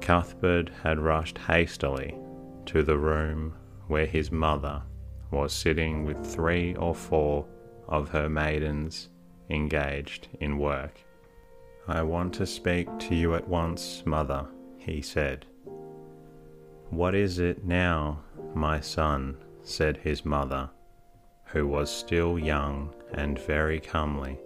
Cuthbert 0.00 0.70
had 0.82 0.98
rushed 0.98 1.36
hastily 1.36 2.16
to 2.64 2.82
the 2.82 2.96
room 2.96 3.54
where 3.88 4.06
his 4.06 4.32
mother 4.32 4.82
was 5.30 5.52
sitting 5.52 6.04
with 6.04 6.24
three 6.26 6.74
or 6.76 6.94
four 6.94 7.44
of 7.88 8.10
her 8.10 8.28
maidens 8.28 9.08
engaged 9.50 10.28
in 10.40 10.58
work. 10.58 11.00
I 11.86 12.02
want 12.02 12.34
to 12.34 12.46
speak 12.46 12.86
to 12.98 13.14
you 13.14 13.34
at 13.34 13.48
once, 13.48 14.02
mother, 14.04 14.46
he 14.76 15.00
said. 15.00 15.46
What 16.90 17.14
is 17.14 17.38
it 17.38 17.64
now, 17.64 18.20
my 18.54 18.80
son? 18.80 19.38
said 19.62 19.98
his 19.98 20.24
mother, 20.24 20.70
who 21.44 21.66
was 21.66 21.90
still 21.90 22.38
young 22.38 22.94
and 23.12 23.38
very 23.38 23.78
comely. 23.80 24.38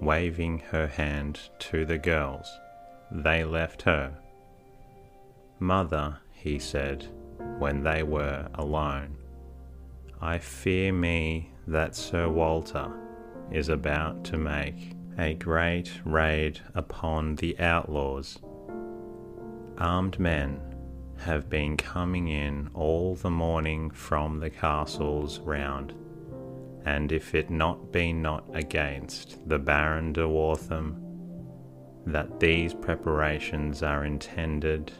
Waving 0.00 0.58
her 0.70 0.86
hand 0.86 1.38
to 1.60 1.84
the 1.84 1.98
girls, 1.98 2.48
they 3.10 3.44
left 3.44 3.82
her. 3.82 4.12
Mother, 5.60 6.18
he 6.32 6.58
said, 6.58 7.06
when 7.58 7.82
they 7.82 8.02
were 8.02 8.48
alone, 8.54 9.16
I 10.20 10.38
fear 10.38 10.92
me 10.92 11.52
that 11.66 11.96
Sir 11.96 12.28
Walter 12.28 12.90
is 13.50 13.68
about 13.68 14.24
to 14.24 14.38
make 14.38 14.92
a 15.18 15.34
great 15.34 15.90
raid 16.04 16.60
upon 16.74 17.36
the 17.36 17.58
outlaws. 17.58 18.38
Armed 19.78 20.18
men 20.18 20.60
have 21.18 21.48
been 21.48 21.76
coming 21.76 22.28
in 22.28 22.68
all 22.74 23.14
the 23.14 23.30
morning 23.30 23.90
from 23.90 24.38
the 24.38 24.50
castles 24.50 25.40
round, 25.40 25.94
and 26.84 27.10
if 27.10 27.34
it 27.34 27.50
not 27.50 27.92
be 27.92 28.12
not 28.12 28.44
against 28.54 29.48
the 29.48 29.58
Baron 29.58 30.12
de 30.12 30.28
Wortham 30.28 31.02
that 32.06 32.38
these 32.38 32.74
preparations 32.74 33.82
are 33.82 34.04
intended, 34.04 34.92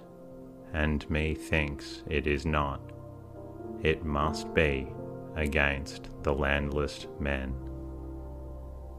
and 0.73 1.09
methinks 1.09 2.03
it 2.09 2.27
is 2.27 2.45
not, 2.45 2.81
it 3.83 4.05
must 4.05 4.53
be 4.53 4.89
against 5.37 6.11
the 6.23 6.35
landless 6.35 7.07
men. 7.21 7.51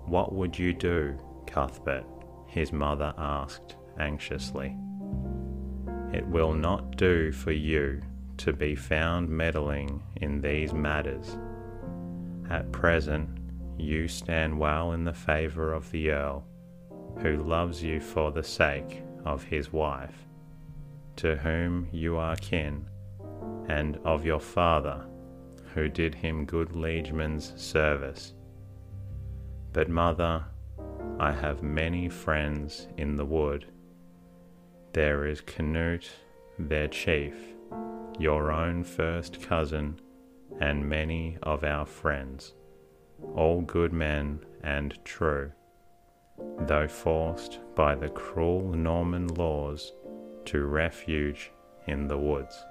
What 0.06 0.34
would 0.34 0.58
you 0.58 0.74
do, 0.74 1.18
Cuthbert? 1.46 2.06
his 2.48 2.72
mother 2.72 3.14
asked 3.18 3.76
anxiously. 4.00 4.76
It 6.14 6.26
will 6.28 6.54
not 6.54 6.96
do 6.96 7.32
for 7.32 7.52
you 7.52 8.02
to 8.38 8.54
be 8.54 8.74
found 8.74 9.30
meddling 9.30 10.02
in 10.16 10.42
these 10.42 10.74
matters. 10.74 11.38
At 12.50 12.72
present, 12.72 13.30
you 13.78 14.08
stand 14.08 14.58
well 14.58 14.94
in 14.94 15.04
the 15.04 15.14
favour 15.14 15.74
of 15.74 15.92
the 15.92 16.12
Earl, 16.12 16.46
who 17.20 17.38
loves 17.38 17.84
you 17.84 18.00
for 18.00 18.32
the 18.32 18.44
sake 18.44 19.04
of 19.26 19.44
his 19.44 19.74
wife, 19.74 20.26
to 21.18 21.36
whom 21.36 21.90
you 21.92 22.16
are 22.18 22.36
kin, 22.38 22.86
and 23.68 23.98
of 24.06 24.26
your 24.26 24.40
father, 24.40 25.06
who 25.78 25.88
did 25.88 26.16
him 26.16 26.44
good 26.44 26.76
liegeman's 26.76 27.54
service. 27.56 28.34
But, 29.74 29.90
mother, 29.90 30.44
I 31.20 31.32
have 31.32 31.62
many 31.62 32.10
friends 32.10 32.88
in 32.98 33.16
the 33.16 33.26
wood 33.26 33.68
there 34.94 35.28
is 35.28 35.42
Canute, 35.42 36.10
their 36.58 36.88
chief, 36.88 37.36
your 38.18 38.52
own 38.52 38.84
first 38.84 39.40
cousin, 39.44 40.00
and 40.60 40.90
many 40.90 41.38
of 41.44 41.64
our 41.64 41.86
friends, 41.86 42.56
all 43.36 43.62
good 43.62 43.94
men 43.94 44.40
and 44.64 44.98
true, 45.06 45.52
though 46.62 46.88
forced 46.88 47.60
by 47.76 47.94
the 47.94 48.10
cruel 48.10 48.74
Norman 48.74 49.28
laws 49.28 49.94
to 50.46 50.66
refuge 50.66 51.52
in 51.86 52.08
the 52.08 52.18
woods. 52.18 52.66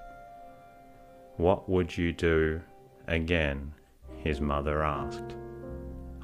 What 1.37 1.69
would 1.69 1.97
you 1.97 2.13
do 2.13 2.61
again? 3.09 3.73
his 4.17 4.41
mother 4.41 4.83
asked. 4.83 5.37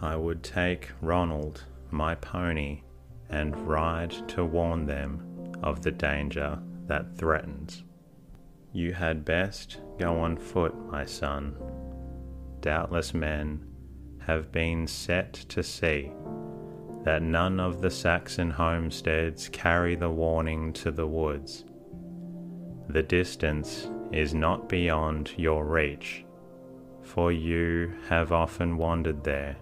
I 0.00 0.16
would 0.16 0.42
take 0.42 0.90
Ronald, 1.00 1.64
my 1.90 2.16
pony, 2.16 2.82
and 3.28 3.56
ride 3.68 4.10
to 4.28 4.44
warn 4.44 4.86
them 4.86 5.52
of 5.62 5.82
the 5.82 5.92
danger 5.92 6.58
that 6.86 7.16
threatens. 7.16 7.84
You 8.72 8.92
had 8.92 9.24
best 9.24 9.80
go 9.98 10.18
on 10.18 10.36
foot, 10.36 10.74
my 10.90 11.04
son. 11.04 11.56
Doubtless 12.60 13.14
men 13.14 13.66
have 14.18 14.50
been 14.50 14.86
set 14.86 15.32
to 15.34 15.62
see 15.62 16.10
that 17.04 17.22
none 17.22 17.58
of 17.58 17.80
the 17.80 17.90
Saxon 17.90 18.50
homesteads 18.50 19.48
carry 19.48 19.96
the 19.96 20.10
warning 20.10 20.72
to 20.74 20.90
the 20.90 21.06
woods. 21.06 21.64
The 22.88 23.02
distance 23.02 23.88
is 24.12 24.34
not 24.34 24.68
beyond 24.68 25.32
your 25.36 25.64
reach, 25.64 26.24
for 27.02 27.32
you 27.32 27.92
have 28.08 28.32
often 28.32 28.76
wandered 28.76 29.24
there, 29.24 29.56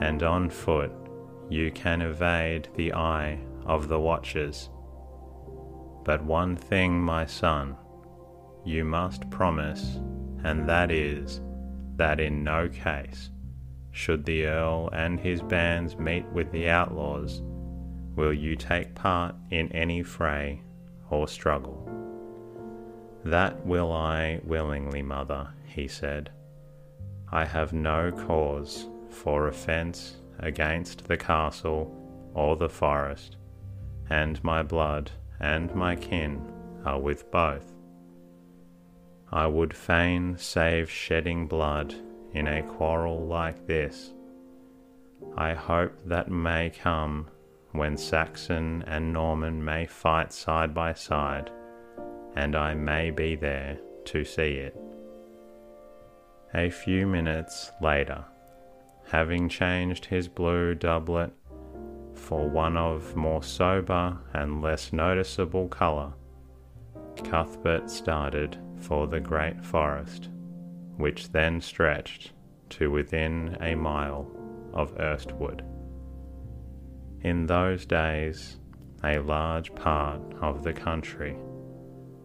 and 0.00 0.22
on 0.22 0.50
foot 0.50 0.92
you 1.48 1.70
can 1.70 2.02
evade 2.02 2.68
the 2.76 2.92
eye 2.92 3.38
of 3.66 3.88
the 3.88 4.00
watchers 4.00 4.68
but 6.04 6.24
one 6.24 6.56
thing, 6.56 7.00
my 7.00 7.26
son, 7.26 7.76
you 8.64 8.84
must 8.84 9.28
promise, 9.30 10.00
and 10.42 10.68
that 10.68 10.90
is 10.90 11.40
that 11.96 12.18
in 12.18 12.42
no 12.42 12.68
case, 12.68 13.30
should 13.92 14.24
the 14.24 14.46
Earl 14.46 14.90
and 14.92 15.20
his 15.20 15.42
bands 15.42 15.96
meet 15.96 16.26
with 16.32 16.50
the 16.50 16.68
outlaws, 16.68 17.42
will 18.16 18.32
you 18.32 18.56
take 18.56 18.94
part 18.94 19.34
in 19.50 19.70
any 19.72 20.02
fray 20.02 20.60
or 21.10 21.28
struggle. 21.28 21.88
That 23.24 23.64
will 23.64 23.92
I 23.92 24.40
willingly, 24.44 25.02
mother, 25.02 25.48
he 25.64 25.86
said. 25.86 26.30
I 27.30 27.44
have 27.44 27.72
no 27.72 28.10
cause 28.12 28.88
for 29.08 29.48
offence 29.48 30.16
against 30.38 31.04
the 31.06 31.16
castle 31.16 31.94
or 32.34 32.56
the 32.56 32.68
forest, 32.68 33.36
and 34.10 34.42
my 34.42 34.62
blood 34.62 35.10
and 35.40 35.74
my 35.74 35.96
kin 35.96 36.42
are 36.84 37.00
with 37.00 37.30
both. 37.30 37.72
I 39.30 39.46
would 39.46 39.74
fain 39.74 40.36
save 40.36 40.90
shedding 40.90 41.46
blood 41.46 41.94
in 42.32 42.46
a 42.46 42.62
quarrel 42.62 43.26
like 43.26 43.66
this. 43.66 44.12
I 45.36 45.54
hope 45.54 45.92
that 46.06 46.30
may 46.30 46.70
come 46.70 47.28
when 47.70 47.96
Saxon 47.96 48.84
and 48.86 49.12
Norman 49.12 49.64
may 49.64 49.86
fight 49.86 50.32
side 50.32 50.74
by 50.74 50.92
side, 50.92 51.50
and 52.36 52.56
I 52.56 52.74
may 52.74 53.10
be 53.10 53.36
there 53.36 53.78
to 54.06 54.24
see 54.24 54.54
it. 54.54 54.76
A 56.54 56.70
few 56.70 57.06
minutes 57.06 57.70
later, 57.80 58.24
having 59.10 59.48
changed 59.48 60.06
his 60.06 60.28
blue 60.28 60.74
doublet 60.74 61.32
for 62.14 62.48
one 62.48 62.76
of 62.76 63.16
more 63.16 63.42
sober 63.42 64.18
and 64.34 64.62
less 64.62 64.92
noticeable 64.92 65.68
colour, 65.68 66.12
Cuthbert 67.24 67.88
started 67.90 68.58
for 68.80 69.06
the 69.06 69.20
great 69.20 69.64
forest, 69.64 70.28
which 70.96 71.30
then 71.30 71.60
stretched 71.60 72.32
to 72.70 72.90
within 72.90 73.56
a 73.60 73.74
mile 73.74 74.30
of 74.72 74.94
Erstwood. 74.98 75.62
In 77.20 77.46
those 77.46 77.86
days, 77.86 78.58
a 79.04 79.18
large 79.18 79.74
part 79.74 80.20
of 80.40 80.62
the 80.62 80.72
country 80.72 81.36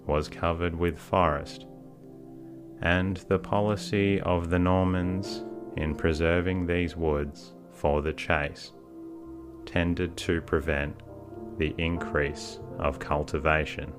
was 0.08 0.30
covered 0.30 0.76
with 0.76 0.98
forest, 0.98 1.66
and 2.82 3.18
the 3.28 3.40
policy 3.40 4.22
of 4.22 4.50
the 4.50 4.60
Normans 4.60 5.44
in 5.76 5.96
preserving 5.96 6.66
these 6.66 6.96
woods 6.96 7.54
for 7.72 8.02
the 8.02 8.14
chase 8.14 8.72
tended 9.66 10.16
to 10.18 10.42
prevent 10.42 10.96
the 11.58 11.76
increase 11.78 12.60
of 12.80 13.00
cultivation. 13.00 13.94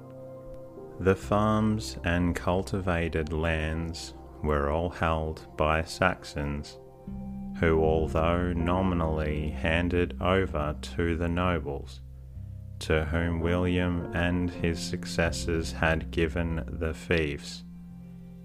The 1.01 1.14
farms 1.14 1.99
and 2.05 2.35
cultivated 2.35 3.33
lands 3.33 4.14
were 4.42 4.71
all 4.71 4.90
held 4.90 5.47
by 5.57 5.85
Saxons, 5.85 6.79
who, 7.61 7.83
although 7.83 8.53
nominally 8.53 9.51
handed 9.51 10.16
over 10.21 10.77
to 10.81 11.16
the 11.16 11.29
nobles, 11.29 12.01
to 12.81 13.05
whom 13.07 13.41
William 13.41 14.11
and 14.14 14.51
his 14.51 14.81
successors 14.81 15.73
had 15.73 16.11
given 16.11 16.64
the 16.67 16.95
fiefs, 16.95 17.64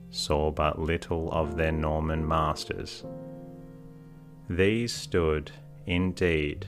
saw 0.10 0.52
but 0.52 0.80
little 0.80 1.32
of 1.32 1.56
their 1.56 1.72
Norman 1.72 2.28
masters. 2.28 3.06
These 4.50 4.94
stood, 4.94 5.52
indeed, 5.86 6.68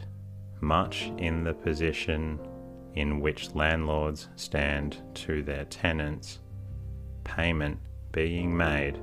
much 0.62 1.12
in 1.18 1.44
the 1.44 1.54
position 1.54 2.40
in 2.94 3.20
which 3.20 3.54
landlords 3.54 4.30
stand 4.36 4.98
to 5.14 5.44
their 5.44 5.66
tenants, 5.66 6.40
payment 7.24 7.78
being 8.12 8.56
made 8.56 9.00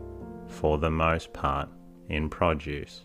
for 0.46 0.78
the 0.78 0.90
most 0.90 1.32
part 1.32 1.68
in 2.08 2.28
produce. 2.28 3.04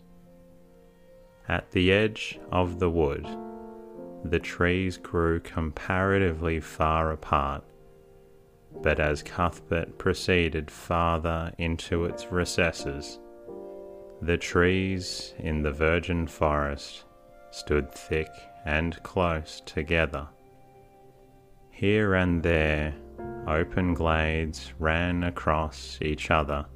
At 1.48 1.70
the 1.70 1.92
edge 1.92 2.38
of 2.50 2.78
the 2.78 2.90
wood, 2.90 3.26
the 4.24 4.38
trees 4.38 4.96
grew 4.96 5.40
comparatively 5.40 6.60
far 6.60 7.12
apart, 7.12 7.64
but 8.82 9.00
as 9.00 9.22
Cuthbert 9.22 9.98
proceeded 9.98 10.70
farther 10.70 11.52
into 11.58 12.04
its 12.04 12.30
recesses, 12.30 13.18
The 14.20 14.36
trees 14.36 15.34
in 15.38 15.62
the 15.62 15.70
virgin 15.70 16.26
forest 16.26 17.04
stood 17.52 17.92
thick 17.92 18.28
and 18.64 19.00
close 19.04 19.62
together. 19.64 20.28
Here 21.70 22.14
and 22.14 22.42
there, 22.42 22.94
open 23.46 23.94
glades 23.94 24.72
ran 24.80 25.22
across 25.22 25.98
each 26.02 26.32
other, 26.32 26.66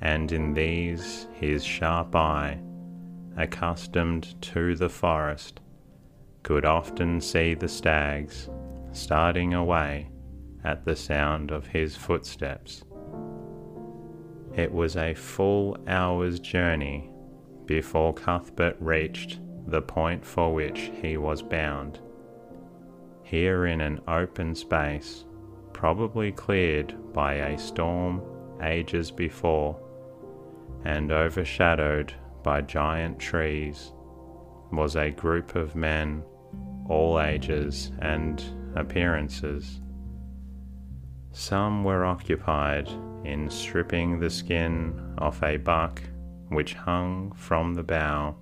and 0.00 0.32
in 0.32 0.52
these 0.52 1.28
his 1.32 1.64
sharp 1.64 2.16
eye, 2.16 2.60
accustomed 3.36 4.34
to 4.42 4.74
the 4.74 4.88
forest, 4.88 5.60
could 6.42 6.64
often 6.64 7.20
see 7.20 7.54
the 7.54 7.68
stags 7.68 8.48
starting 8.92 9.54
away 9.54 10.10
at 10.64 10.84
the 10.84 10.96
sound 10.96 11.50
of 11.50 11.66
his 11.66 11.96
footsteps. 11.96 12.84
It 14.54 14.72
was 14.72 14.96
a 14.96 15.14
full 15.14 15.76
hour's 15.86 16.40
journey 16.40 17.10
before 17.66 18.14
Cuthbert 18.14 18.76
reached 18.80 19.40
the 19.66 19.82
point 19.82 20.24
for 20.24 20.52
which 20.52 20.90
he 21.00 21.16
was 21.16 21.42
bound. 21.42 22.00
Here, 23.22 23.66
in 23.66 23.80
an 23.82 24.00
open 24.08 24.54
space, 24.54 25.26
probably 25.74 26.32
cleared 26.32 27.12
by 27.12 27.34
a 27.34 27.58
storm 27.58 28.22
ages 28.62 29.10
before, 29.10 29.78
and 30.84 31.12
overshadowed 31.12 32.14
by 32.42 32.62
giant 32.62 33.18
trees, 33.18 33.92
was 34.72 34.96
a 34.96 35.10
group 35.10 35.54
of 35.54 35.74
men, 35.74 36.22
all 36.88 37.20
ages 37.20 37.92
and 38.00 38.42
appearances. 38.76 39.80
Some 41.32 41.84
were 41.84 42.04
occupied 42.04 42.88
in 43.24 43.50
stripping 43.50 44.18
the 44.18 44.30
skin 44.30 45.14
off 45.18 45.42
a 45.42 45.56
buck 45.56 46.02
which 46.48 46.74
hung 46.74 47.32
from 47.32 47.74
the 47.74 47.82
bough 47.82 48.36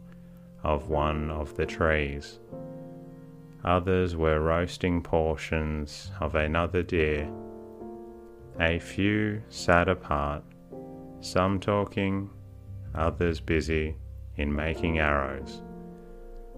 of 0.62 0.88
one 0.88 1.30
of 1.30 1.56
the 1.56 1.66
trees. 1.66 2.38
Others 3.64 4.14
were 4.14 4.40
roasting 4.40 5.02
portions 5.02 6.12
of 6.20 6.34
another 6.36 6.82
deer. 6.82 7.28
A 8.60 8.78
few 8.78 9.42
sat 9.48 9.88
apart, 9.88 10.44
some 11.20 11.58
talking, 11.58 12.30
others 12.94 13.40
busy 13.40 13.96
in 14.36 14.54
making 14.54 14.98
arrows, 14.98 15.62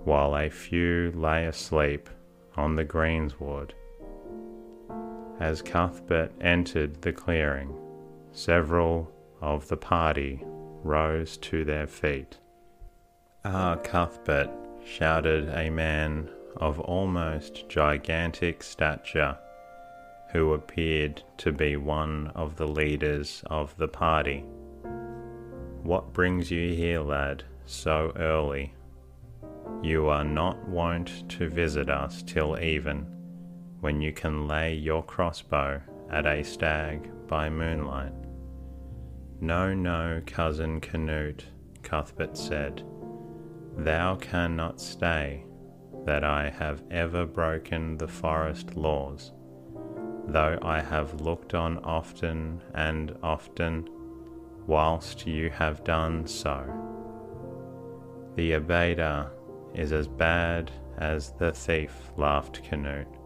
while 0.08 0.34
a 0.34 0.48
few 0.48 1.12
lay 1.14 1.44
asleep 1.44 2.08
on 2.56 2.76
the 2.76 2.84
greensward. 2.84 3.74
As 5.38 5.60
Cuthbert 5.60 6.32
entered 6.40 7.02
the 7.02 7.12
clearing, 7.12 7.74
several 8.32 9.12
of 9.42 9.68
the 9.68 9.76
party 9.76 10.42
rose 10.82 11.36
to 11.36 11.62
their 11.62 11.86
feet. 11.86 12.38
Ah, 13.44 13.76
Cuthbert, 13.76 14.48
shouted 14.82 15.50
a 15.50 15.68
man 15.68 16.30
of 16.56 16.80
almost 16.80 17.68
gigantic 17.68 18.62
stature, 18.62 19.36
who 20.32 20.54
appeared 20.54 21.22
to 21.36 21.52
be 21.52 21.76
one 21.76 22.32
of 22.34 22.56
the 22.56 22.66
leaders 22.66 23.42
of 23.50 23.76
the 23.76 23.88
party. 23.88 24.42
What 25.82 26.14
brings 26.14 26.50
you 26.50 26.72
here, 26.72 27.00
lad, 27.00 27.44
so 27.66 28.14
early? 28.16 28.72
You 29.82 30.08
are 30.08 30.24
not 30.24 30.68
wont 30.68 31.28
to 31.30 31.48
visit 31.48 31.88
us 31.88 32.22
till 32.22 32.58
even 32.58 33.06
when 33.80 34.00
you 34.00 34.12
can 34.12 34.48
lay 34.48 34.74
your 34.74 35.04
crossbow 35.04 35.80
at 36.10 36.26
a 36.26 36.42
stag 36.42 37.10
by 37.28 37.48
moonlight. 37.48 38.12
No, 39.40 39.72
no, 39.74 40.20
cousin 40.26 40.80
Canute, 40.80 41.44
Cuthbert 41.82 42.36
said, 42.36 42.82
thou 43.76 44.16
cannot 44.16 44.80
stay 44.80 45.44
that 46.04 46.24
I 46.24 46.50
have 46.50 46.82
ever 46.90 47.24
broken 47.24 47.96
the 47.96 48.08
forest 48.08 48.74
laws, 48.74 49.32
though 50.26 50.58
I 50.62 50.80
have 50.80 51.20
looked 51.20 51.54
on 51.54 51.78
often 51.78 52.62
and 52.74 53.16
often 53.22 53.88
whilst 54.66 55.26
you 55.26 55.50
have 55.50 55.84
done 55.84 56.26
so. 56.26 56.64
The 58.34 58.52
abater 58.52 59.30
is 59.74 59.92
as 59.92 60.08
bad 60.08 60.70
as 60.98 61.32
the 61.32 61.52
thief, 61.52 62.10
laughed 62.16 62.62
Canute 62.64 63.18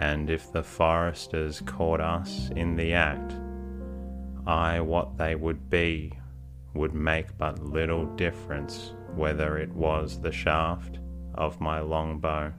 and 0.00 0.30
if 0.30 0.50
the 0.50 0.62
foresters 0.62 1.60
caught 1.66 2.00
us 2.00 2.50
in 2.56 2.74
the 2.74 2.94
act, 2.94 3.34
I 4.46 4.80
what 4.80 5.18
they 5.18 5.34
would 5.34 5.68
be 5.68 6.14
would 6.72 6.94
make 6.94 7.36
but 7.36 7.62
little 7.62 8.06
difference 8.16 8.94
whether 9.14 9.58
it 9.58 9.70
was 9.74 10.18
the 10.18 10.32
shaft 10.32 10.98
of 11.34 11.60
my 11.60 11.80
longbow 11.80 12.54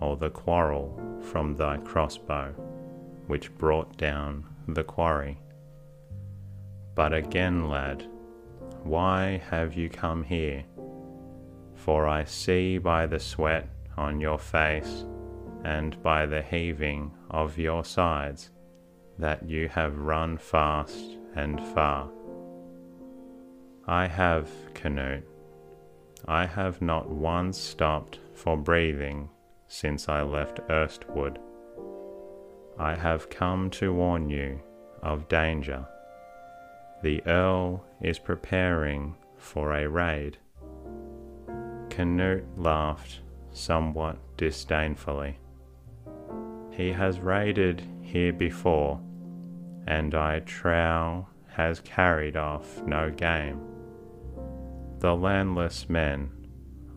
or 0.00 0.16
the 0.16 0.30
quarrel 0.30 0.98
from 1.20 1.54
thy 1.54 1.76
crossbow 1.76 2.52
which 3.26 3.54
brought 3.58 3.94
down 3.98 4.46
the 4.66 4.84
quarry. 4.84 5.38
But 6.94 7.12
again, 7.12 7.68
lad, 7.68 8.08
why 8.82 9.42
have 9.50 9.74
you 9.74 9.90
come 9.90 10.22
here? 10.22 10.64
For 11.86 12.08
I 12.08 12.24
see 12.24 12.78
by 12.78 13.06
the 13.06 13.20
sweat 13.20 13.68
on 13.96 14.20
your 14.20 14.40
face 14.40 15.04
and 15.62 16.02
by 16.02 16.26
the 16.26 16.42
heaving 16.42 17.12
of 17.30 17.58
your 17.58 17.84
sides 17.84 18.50
that 19.20 19.48
you 19.48 19.68
have 19.68 19.96
run 19.96 20.36
fast 20.36 21.16
and 21.36 21.64
far. 21.68 22.10
I 23.86 24.08
have, 24.08 24.50
Canute, 24.74 25.28
I 26.26 26.44
have 26.44 26.82
not 26.82 27.08
once 27.08 27.56
stopped 27.56 28.18
for 28.34 28.56
breathing 28.56 29.30
since 29.68 30.08
I 30.08 30.22
left 30.22 30.58
Erstwood. 30.68 31.38
I 32.80 32.96
have 32.96 33.30
come 33.30 33.70
to 33.70 33.94
warn 33.94 34.28
you 34.28 34.60
of 35.04 35.28
danger. 35.28 35.86
The 37.04 37.24
Earl 37.26 37.84
is 38.02 38.18
preparing 38.18 39.14
for 39.36 39.72
a 39.72 39.88
raid. 39.88 40.38
Canute 41.96 42.44
laughed 42.58 43.20
somewhat 43.52 44.18
disdainfully. 44.36 45.38
He 46.70 46.92
has 46.92 47.20
raided 47.20 47.82
here 48.02 48.34
before, 48.34 49.00
and 49.86 50.14
I 50.14 50.40
trow 50.40 51.26
has 51.46 51.80
carried 51.80 52.36
off 52.36 52.82
no 52.82 53.08
game. 53.08 53.62
The 54.98 55.16
landless 55.16 55.88
men 55.88 56.32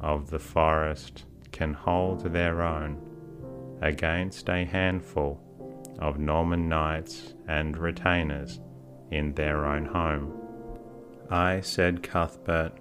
of 0.01 0.31
the 0.31 0.37
forest 0.37 1.23
can 1.53 1.73
hold 1.73 2.33
their 2.33 2.61
own 2.61 2.99
against 3.81 4.49
a 4.49 4.65
handful 4.65 5.39
of 5.99 6.19
Norman 6.19 6.67
knights 6.67 7.35
and 7.47 7.77
retainers 7.77 8.59
in 9.11 9.33
their 9.35 9.65
own 9.65 9.85
home. 9.85 10.33
I 11.29 11.61
said 11.61 12.03
Cuthbert, 12.03 12.73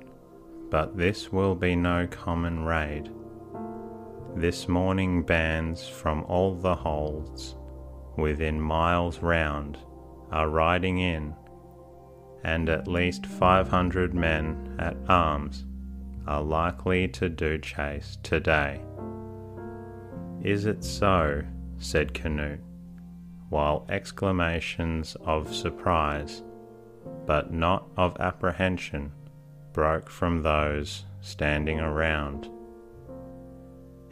but 0.70 0.96
this 0.96 1.33
will 1.33 1.54
be 1.54 1.74
no 1.74 2.07
common 2.07 2.64
raid. 2.64 3.11
This 4.37 4.68
morning 4.68 5.22
bands 5.22 5.88
from 5.88 6.24
all 6.24 6.54
the 6.54 6.74
holds 6.74 7.57
within 8.16 8.61
miles 8.61 9.20
round 9.20 9.78
are 10.31 10.48
riding 10.48 10.98
in, 10.98 11.35
and 12.44 12.68
at 12.68 12.87
least 12.87 13.26
500 13.26 14.14
men 14.14 14.76
at 14.78 14.96
arms 15.09 15.64
are 16.26 16.42
likely 16.42 17.09
to 17.09 17.28
do 17.28 17.59
chase 17.59 18.18
today. 18.22 18.83
Is 20.42 20.66
it 20.66 20.85
so? 20.85 21.42
said 21.78 22.12
Canute, 22.12 22.61
while 23.48 23.87
exclamations 23.88 25.16
of 25.24 25.54
surprise, 25.54 26.42
but 27.24 27.52
not 27.52 27.88
of 27.96 28.16
apprehension, 28.20 29.12
broke 29.72 30.11
from 30.11 30.42
those 30.42 31.04
standing 31.20 31.81
around. 31.81 32.50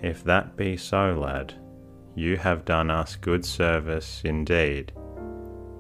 If 0.03 0.25
that 0.25 0.57
be 0.57 0.77
so, 0.77 1.19
lad, 1.19 1.55
you 2.15 2.37
have 2.37 2.65
done 2.65 2.91
us 2.91 3.17
good 3.17 3.45
service 3.45 4.23
indeed. 4.25 4.93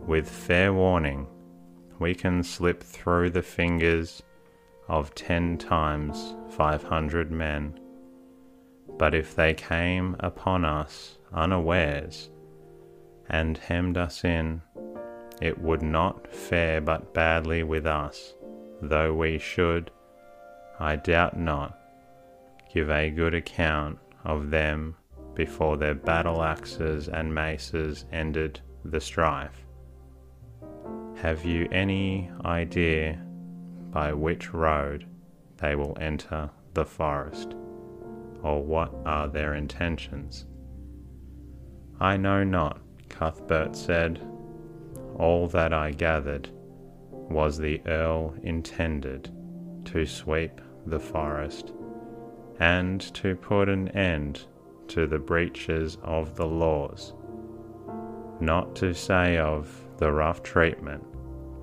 With 0.06 0.28
fair 0.28 0.72
warning, 0.72 1.26
we 1.98 2.14
can 2.14 2.42
slip 2.42 2.82
through 2.82 3.30
the 3.30 3.42
fingers 3.42 4.22
of 4.88 5.14
ten 5.14 5.58
times 5.58 6.34
five 6.50 6.82
hundred 6.82 7.30
men. 7.30 7.78
But 8.98 9.14
if 9.14 9.34
they 9.34 9.54
came 9.54 10.16
upon 10.20 10.64
us 10.64 11.18
unawares 11.32 12.30
and 13.28 13.58
hemmed 13.58 13.98
us 13.98 14.24
in, 14.24 14.62
it 15.42 15.58
would 15.60 15.82
not 15.82 16.32
fare 16.32 16.80
but 16.80 17.12
badly 17.12 17.62
with 17.62 17.86
us, 17.86 18.34
though 18.82 19.14
we 19.14 19.38
should, 19.38 19.90
I 20.78 20.96
doubt 20.96 21.38
not, 21.38 21.78
give 22.72 22.90
a 22.90 23.10
good 23.10 23.34
account 23.34 23.98
of 24.24 24.50
them 24.50 24.96
before 25.34 25.76
their 25.76 25.94
battle 25.94 26.42
axes 26.42 27.08
and 27.08 27.34
maces 27.34 28.04
ended 28.12 28.60
the 28.84 29.00
strife. 29.00 29.64
Have 31.16 31.44
you 31.44 31.68
any 31.72 32.30
idea 32.44 33.22
by 33.90 34.12
which 34.12 34.52
road 34.52 35.06
they 35.58 35.74
will 35.74 35.96
enter 36.00 36.50
the 36.74 36.84
forest, 36.84 37.54
or 38.42 38.62
what 38.62 38.94
are 39.06 39.28
their 39.28 39.54
intentions. 39.54 40.44
I 41.98 42.18
know 42.18 42.44
not, 42.44 42.78
Cuthbert 43.08 43.74
said. 43.74 44.20
All 45.18 45.48
that 45.48 45.72
I 45.72 45.92
gathered 45.92 46.50
was 47.28 47.58
the 47.58 47.80
Earl 47.86 48.34
intended 48.42 49.30
to 49.86 50.06
sweep 50.06 50.60
the 50.86 51.00
forest 51.00 51.72
and 52.60 53.00
to 53.14 53.36
put 53.36 53.68
an 53.68 53.88
end 53.88 54.46
to 54.88 55.06
the 55.06 55.18
breaches 55.18 55.98
of 56.02 56.36
the 56.36 56.46
laws, 56.46 57.12
not 58.40 58.74
to 58.76 58.94
say 58.94 59.36
of 59.38 59.68
the 59.98 60.10
rough 60.10 60.42
treatment 60.42 61.04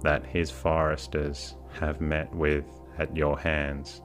that 0.01 0.25
his 0.25 0.51
foresters 0.51 1.55
have 1.79 2.01
met 2.01 2.33
with 2.35 2.65
at 2.97 3.15
your 3.15 3.39
hands. 3.39 4.01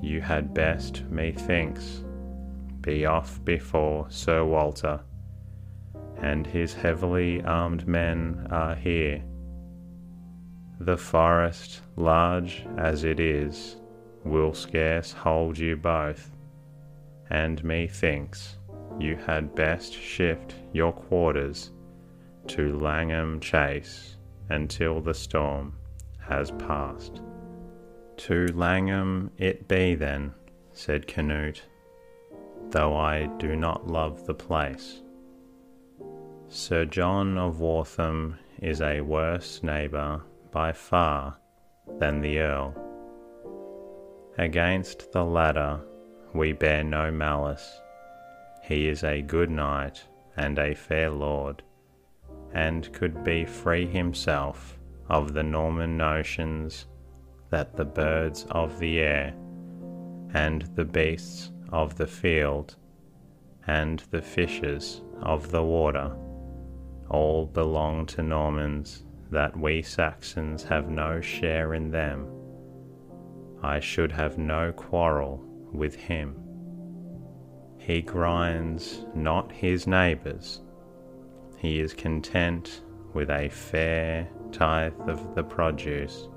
You 0.00 0.20
had 0.20 0.54
best, 0.54 1.02
methinks, 1.10 2.04
be 2.80 3.06
off 3.06 3.42
before 3.44 4.06
Sir 4.10 4.44
Walter, 4.44 5.00
and 6.18 6.46
his 6.46 6.74
heavily 6.74 7.42
armed 7.42 7.86
men 7.88 8.46
are 8.50 8.74
here. 8.74 9.24
The 10.84 10.96
forest, 10.96 11.80
large 11.94 12.66
as 12.76 13.04
it 13.04 13.20
is, 13.20 13.76
will 14.24 14.52
scarce 14.52 15.12
hold 15.12 15.56
you 15.56 15.76
both, 15.76 16.32
and 17.30 17.62
methinks 17.62 18.58
you 18.98 19.14
had 19.14 19.54
best 19.54 19.92
shift 19.92 20.56
your 20.72 20.92
quarters 20.92 21.70
to 22.48 22.76
Langham 22.80 23.38
Chase 23.38 24.16
until 24.48 25.00
the 25.00 25.14
storm 25.14 25.74
has 26.18 26.50
passed. 26.50 27.22
To 28.16 28.48
Langham 28.48 29.30
it 29.38 29.68
be 29.68 29.94
then, 29.94 30.34
said 30.72 31.06
Canute, 31.06 31.62
though 32.70 32.96
I 32.96 33.26
do 33.38 33.54
not 33.54 33.86
love 33.86 34.26
the 34.26 34.34
place. 34.34 35.00
Sir 36.48 36.86
John 36.86 37.38
of 37.38 37.60
Waltham 37.60 38.36
is 38.60 38.80
a 38.80 39.00
worse 39.00 39.62
neighbour 39.62 40.22
by 40.52 40.70
far 40.70 41.36
than 41.98 42.20
the 42.20 42.38
Earl. 42.38 42.74
Against 44.38 45.10
the 45.12 45.24
latter 45.24 45.80
we 46.34 46.52
bear 46.52 46.84
no 46.84 47.10
malice. 47.10 47.80
He 48.62 48.86
is 48.88 49.02
a 49.02 49.22
good 49.22 49.50
knight 49.50 50.04
and 50.36 50.58
a 50.58 50.74
fair 50.74 51.10
lord, 51.10 51.62
and 52.54 52.92
could 52.92 53.24
be 53.24 53.44
free 53.44 53.86
himself 53.86 54.78
of 55.08 55.34
the 55.34 55.42
Norman 55.42 55.96
notions 55.96 56.86
that 57.50 57.76
the 57.76 57.84
birds 57.84 58.46
of 58.50 58.78
the 58.78 59.00
air, 59.00 59.34
and 60.32 60.62
the 60.74 60.84
beasts 60.84 61.50
of 61.70 61.96
the 61.96 62.06
field, 62.06 62.76
and 63.66 64.00
the 64.10 64.22
fishes 64.22 65.02
of 65.20 65.50
the 65.50 65.62
water, 65.62 66.16
all 67.10 67.44
belong 67.44 68.06
to 68.06 68.22
Normans, 68.22 69.04
that 69.32 69.58
we 69.58 69.82
Saxons 69.82 70.62
have 70.62 70.88
no 70.88 71.20
share 71.20 71.74
in 71.74 71.90
them. 71.90 72.28
I 73.62 73.80
should 73.80 74.12
have 74.12 74.38
no 74.38 74.72
quarrel 74.72 75.42
with 75.72 75.94
him. 75.96 76.36
He 77.78 78.02
grinds 78.02 79.04
not 79.14 79.50
his 79.50 79.86
neighbours, 79.86 80.60
he 81.58 81.78
is 81.78 81.94
content 81.94 82.82
with 83.14 83.30
a 83.30 83.48
fair 83.48 84.28
tithe 84.50 84.98
of 85.08 85.34
the 85.36 85.44
produce, 85.44 86.28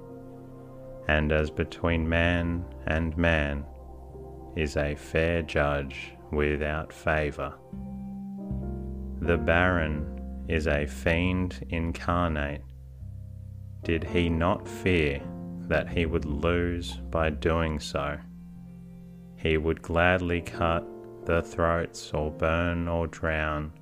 and 1.07 1.31
as 1.31 1.49
between 1.49 2.07
man 2.07 2.63
and 2.85 3.17
man 3.17 3.65
is 4.55 4.77
a 4.77 4.95
fair 4.95 5.41
judge 5.41 6.13
without 6.31 6.93
favour. 6.93 7.55
The 9.21 9.37
Baron 9.37 10.45
is 10.47 10.67
a 10.67 10.85
fiend 10.85 11.65
incarnate. 11.69 12.61
Did 13.85 14.03
he 14.03 14.29
not 14.29 14.67
fear 14.67 15.21
that 15.67 15.87
he 15.87 16.07
would 16.07 16.25
lose 16.25 16.93
by 17.11 17.29
doing 17.29 17.79
so? 17.79 18.17
He 19.37 19.57
would 19.57 19.83
gladly 19.83 20.41
cut 20.41 20.83
the 21.25 21.43
throats 21.43 22.11
or 22.11 22.31
burn 22.31 22.87
or 22.87 23.05
drown 23.05 23.73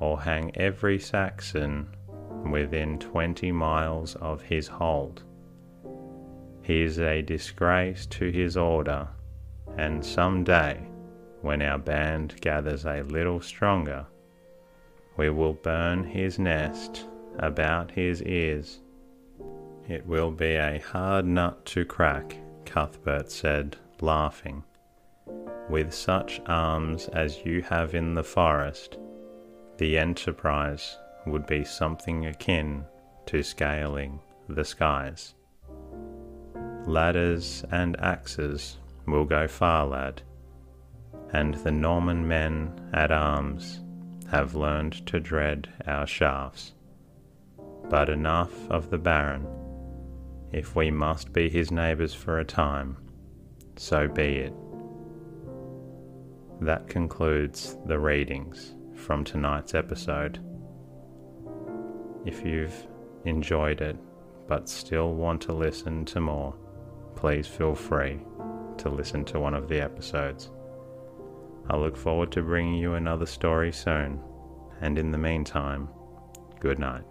or 0.00 0.18
hang 0.18 0.56
every 0.56 0.98
Saxon 0.98 1.86
within 2.50 2.98
twenty 2.98 3.52
miles 3.52 4.14
of 4.16 4.40
his 4.40 4.68
hold. 4.68 5.22
He 6.62 6.80
is 6.80 6.98
a 6.98 7.20
disgrace 7.20 8.06
to 8.06 8.30
his 8.30 8.56
order, 8.56 9.06
and 9.76 10.02
some 10.02 10.44
day, 10.44 10.80
when 11.42 11.60
our 11.60 11.78
band 11.78 12.40
gathers 12.40 12.86
a 12.86 13.02
little 13.02 13.42
stronger, 13.42 14.06
we 15.18 15.28
will 15.28 15.52
burn 15.52 16.04
his 16.04 16.38
nest 16.38 17.06
about 17.38 17.90
his 17.90 18.22
ears. 18.22 18.80
It 19.88 20.04
will 20.04 20.32
be 20.32 20.56
a 20.56 20.80
hard 20.80 21.26
nut 21.26 21.64
to 21.66 21.84
crack, 21.84 22.36
Cuthbert 22.64 23.30
said, 23.30 23.76
laughing. 24.00 24.64
With 25.70 25.94
such 25.94 26.40
arms 26.46 27.06
as 27.08 27.44
you 27.44 27.62
have 27.62 27.94
in 27.94 28.14
the 28.14 28.24
forest, 28.24 28.98
the 29.78 29.96
enterprise 29.96 30.98
would 31.24 31.46
be 31.46 31.64
something 31.64 32.26
akin 32.26 32.84
to 33.26 33.44
scaling 33.44 34.18
the 34.48 34.64
skies. 34.64 35.34
Ladders 36.84 37.64
and 37.70 37.98
axes 38.00 38.78
will 39.06 39.24
go 39.24 39.46
far, 39.46 39.86
lad, 39.86 40.22
and 41.32 41.54
the 41.54 41.72
Norman 41.72 42.26
men 42.26 42.90
at 42.92 43.12
arms 43.12 43.82
have 44.30 44.56
learned 44.56 45.06
to 45.06 45.20
dread 45.20 45.68
our 45.86 46.08
shafts. 46.08 46.72
But 47.88 48.08
enough 48.08 48.68
of 48.68 48.90
the 48.90 48.98
Baron. 48.98 49.46
If 50.52 50.76
we 50.76 50.90
must 50.90 51.32
be 51.32 51.48
his 51.48 51.70
neighbours 51.70 52.14
for 52.14 52.38
a 52.38 52.44
time, 52.44 52.96
so 53.76 54.08
be 54.08 54.36
it. 54.36 54.54
That 56.60 56.88
concludes 56.88 57.76
the 57.86 57.98
readings 57.98 58.74
from 58.94 59.24
tonight's 59.24 59.74
episode. 59.74 60.38
If 62.24 62.44
you've 62.44 62.86
enjoyed 63.24 63.80
it 63.80 63.96
but 64.48 64.68
still 64.68 65.14
want 65.14 65.40
to 65.42 65.52
listen 65.52 66.04
to 66.06 66.20
more, 66.20 66.54
please 67.16 67.46
feel 67.46 67.74
free 67.74 68.20
to 68.78 68.88
listen 68.88 69.24
to 69.26 69.40
one 69.40 69.54
of 69.54 69.68
the 69.68 69.80
episodes. 69.80 70.50
I 71.68 71.76
look 71.76 71.96
forward 71.96 72.30
to 72.32 72.42
bringing 72.42 72.74
you 72.74 72.94
another 72.94 73.26
story 73.26 73.72
soon, 73.72 74.20
and 74.80 74.98
in 74.98 75.10
the 75.10 75.18
meantime, 75.18 75.88
good 76.60 76.78
night. 76.78 77.02